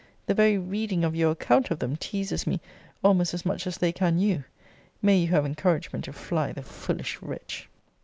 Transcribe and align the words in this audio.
The 0.25 0.33
very 0.33 0.57
reading 0.57 1.03
of 1.03 1.15
your 1.15 1.29
account 1.29 1.69
of 1.69 1.77
them 1.77 1.95
teases 1.95 2.47
me 2.47 2.59
almost 3.03 3.35
as 3.35 3.45
much 3.45 3.67
as 3.67 3.77
they 3.77 3.91
can 3.91 4.17
you. 4.17 4.43
May 4.99 5.17
you 5.19 5.27
have 5.27 5.45
encouragement 5.45 6.05
to 6.05 6.13
fly 6.13 6.51
the 6.53 6.63
foolish 6.63 7.21
wretch! 7.21 7.69